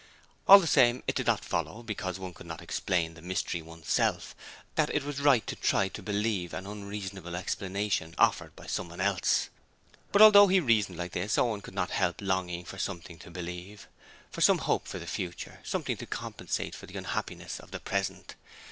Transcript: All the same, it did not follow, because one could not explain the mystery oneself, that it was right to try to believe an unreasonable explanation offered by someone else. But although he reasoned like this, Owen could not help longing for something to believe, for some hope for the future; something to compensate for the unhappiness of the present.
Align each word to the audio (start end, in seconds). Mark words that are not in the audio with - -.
All 0.47 0.59
the 0.59 0.65
same, 0.65 1.03
it 1.05 1.13
did 1.13 1.27
not 1.27 1.45
follow, 1.45 1.83
because 1.83 2.17
one 2.17 2.33
could 2.33 2.47
not 2.47 2.59
explain 2.59 3.13
the 3.13 3.21
mystery 3.21 3.61
oneself, 3.61 4.33
that 4.73 4.89
it 4.95 5.03
was 5.03 5.19
right 5.21 5.45
to 5.45 5.55
try 5.55 5.89
to 5.89 6.01
believe 6.01 6.55
an 6.55 6.65
unreasonable 6.65 7.35
explanation 7.35 8.15
offered 8.17 8.55
by 8.55 8.65
someone 8.65 8.99
else. 8.99 9.49
But 10.11 10.23
although 10.23 10.47
he 10.47 10.59
reasoned 10.59 10.97
like 10.97 11.11
this, 11.11 11.37
Owen 11.37 11.61
could 11.61 11.75
not 11.75 11.91
help 11.91 12.19
longing 12.19 12.65
for 12.65 12.79
something 12.79 13.19
to 13.19 13.29
believe, 13.29 13.87
for 14.31 14.41
some 14.41 14.57
hope 14.57 14.87
for 14.87 14.97
the 14.97 15.05
future; 15.05 15.59
something 15.63 15.97
to 15.97 16.07
compensate 16.07 16.73
for 16.73 16.87
the 16.87 16.97
unhappiness 16.97 17.59
of 17.59 17.69
the 17.69 17.79
present. 17.79 18.33